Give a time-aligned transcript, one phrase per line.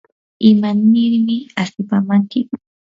[0.49, 2.39] ¿imanirmi asipamanki?